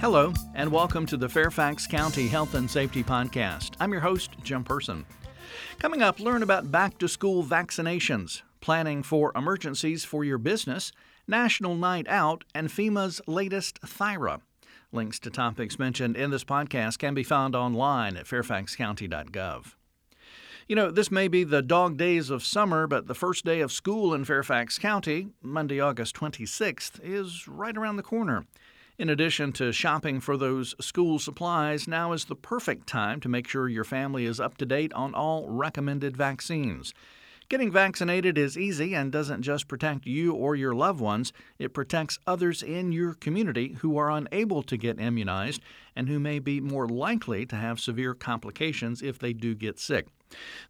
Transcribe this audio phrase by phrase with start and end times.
[0.00, 3.72] Hello, and welcome to the Fairfax County Health and Safety Podcast.
[3.80, 5.04] I'm your host, Jim Person.
[5.80, 10.92] Coming up, learn about back to school vaccinations, planning for emergencies for your business,
[11.26, 14.40] National Night Out, and FEMA's latest THIRA.
[14.92, 19.74] Links to topics mentioned in this podcast can be found online at fairfaxcounty.gov.
[20.68, 23.72] You know, this may be the dog days of summer, but the first day of
[23.72, 28.46] school in Fairfax County, Monday, August 26th, is right around the corner.
[28.98, 33.46] In addition to shopping for those school supplies, now is the perfect time to make
[33.46, 36.92] sure your family is up to date on all recommended vaccines.
[37.50, 42.18] Getting vaccinated is easy and doesn't just protect you or your loved ones, it protects
[42.26, 45.62] others in your community who are unable to get immunized
[45.96, 50.08] and who may be more likely to have severe complications if they do get sick.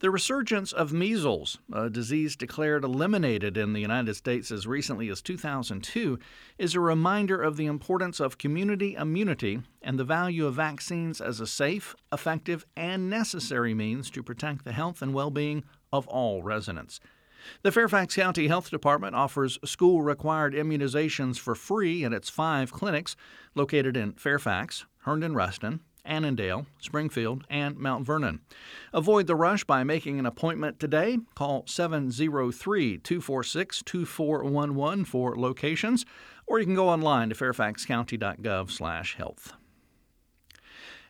[0.00, 5.22] The resurgence of measles, a disease declared eliminated in the United States as recently as
[5.22, 6.18] 2002,
[6.58, 11.40] is a reminder of the importance of community immunity and the value of vaccines as
[11.40, 16.42] a safe, effective, and necessary means to protect the health and well being of all
[16.42, 16.98] residents.
[17.62, 23.14] The Fairfax County Health Department offers school required immunizations for free at its five clinics
[23.54, 28.40] located in Fairfax, Herndon Reston, Annandale, Springfield, and Mount Vernon.
[28.92, 31.18] Avoid the rush by making an appointment today.
[31.34, 36.06] Call 703 246 2411 for locations,
[36.46, 39.52] or you can go online to fairfaxcounty.gov/health.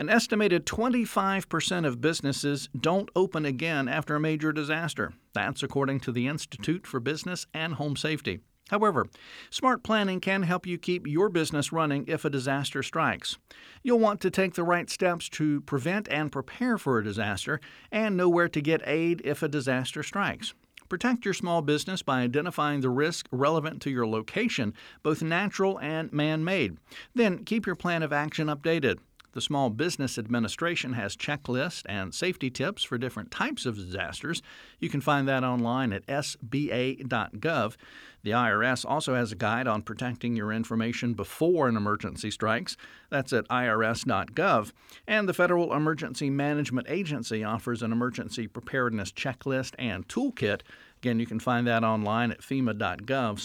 [0.00, 5.12] An estimated 25% of businesses don't open again after a major disaster.
[5.34, 8.40] That's according to the Institute for Business and Home Safety.
[8.70, 9.08] However,
[9.50, 13.36] smart planning can help you keep your business running if a disaster strikes.
[13.82, 17.60] You'll want to take the right steps to prevent and prepare for a disaster
[17.92, 20.54] and know where to get aid if a disaster strikes.
[20.88, 26.10] Protect your small business by identifying the risk relevant to your location, both natural and
[26.10, 26.78] man made.
[27.14, 28.96] Then keep your plan of action updated.
[29.32, 34.42] The Small Business Administration has checklists and safety tips for different types of disasters.
[34.80, 37.76] You can find that online at sba.gov.
[38.22, 42.76] The IRS also has a guide on protecting your information before an emergency strikes.
[43.08, 44.72] That's at irs.gov.
[45.06, 50.62] And the Federal Emergency Management Agency offers an emergency preparedness checklist and toolkit.
[50.98, 53.40] Again, you can find that online at fema.gov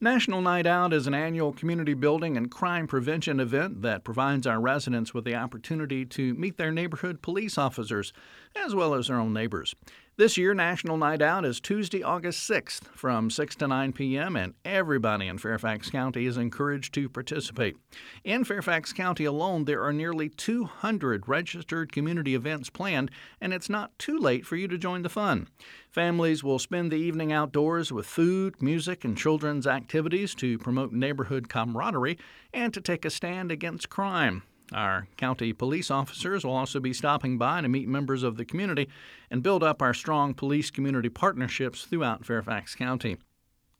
[0.00, 4.60] National Night Out is an annual community building and crime prevention event that provides our
[4.60, 8.12] residents with the opportunity to meet their neighborhood police officers
[8.56, 9.74] as well as their own neighbors.
[10.16, 14.54] This year, National Night Out is Tuesday, August 6th from 6 to 9 p.m., and
[14.64, 17.76] everybody in Fairfax County is encouraged to participate.
[18.22, 23.10] In Fairfax County alone, there are nearly 200 registered community events planned,
[23.40, 25.48] and it's not too late for you to join the fun.
[25.90, 31.48] Families will spend the evening outdoors with food, music, and children's activities to promote neighborhood
[31.48, 32.18] camaraderie
[32.52, 34.44] and to take a stand against crime.
[34.72, 38.88] Our county police officers will also be stopping by to meet members of the community
[39.30, 43.18] and build up our strong police community partnerships throughout Fairfax County.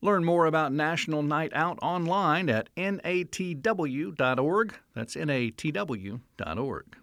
[0.02, 4.74] Learn more about National Night Out online at natw.org.
[4.94, 6.96] That's natw.org.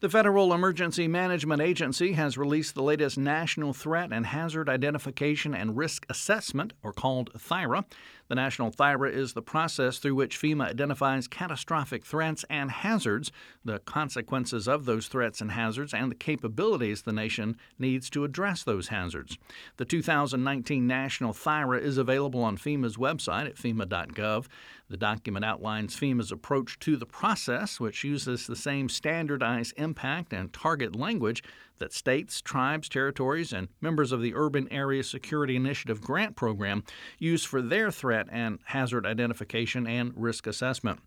[0.00, 5.74] The Federal Emergency Management Agency has released the latest National Threat and Hazard Identification and
[5.74, 7.86] Risk Assessment, or called THIRA.
[8.28, 13.32] The National THIRA is the process through which FEMA identifies catastrophic threats and hazards,
[13.64, 18.64] the consequences of those threats and hazards, and the capabilities the nation needs to address
[18.64, 19.38] those hazards.
[19.78, 24.46] The 2019 National THIRA is available on FEMA's website at fema.gov.
[24.88, 30.52] The document outlines FEMA's approach to the process, which uses the same standardized impact and
[30.52, 31.42] target language
[31.78, 36.82] that states, tribes, territories, and members of the Urban Area Security Initiative grant program
[37.18, 41.00] use for their threat and hazard identification and risk assessment.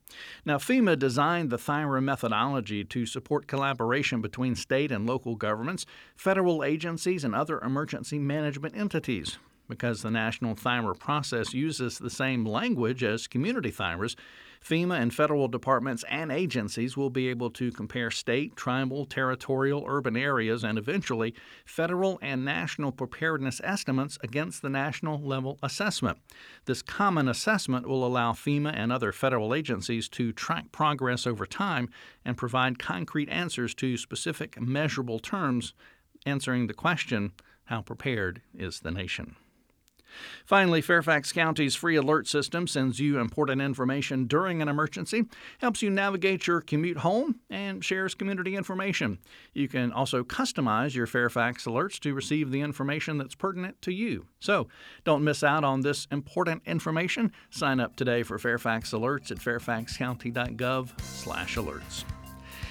[0.46, 5.86] Now, FEMA designed the THIRA methodology to support collaboration between state and local governments,
[6.16, 9.38] federal agencies, and other emergency management entities
[9.70, 14.16] because the National THIRA process uses the same language as community THIRAs,
[14.62, 20.18] FEMA and federal departments and agencies will be able to compare state, tribal, territorial, urban
[20.18, 21.34] areas, and eventually
[21.66, 26.18] federal and national preparedness estimates against the national level assessment.
[26.66, 31.90] This common assessment will allow FEMA and other federal agencies to track progress over time
[32.26, 35.74] and provide concrete answers to specific measurable terms,
[36.26, 37.32] answering the question
[37.66, 39.36] how prepared is the nation?
[40.46, 45.24] Finally, Fairfax County's free alert system sends you important information during an emergency,
[45.60, 49.20] helps you navigate your commute home, and shares community information.
[49.54, 54.28] You can also customize your Fairfax alerts to receive the information that's pertinent to you.
[54.40, 54.68] So,
[55.04, 57.32] don't miss out on this important information.
[57.50, 62.19] Sign up today for Fairfax Alerts at fairfaxcounty.gov/alerts.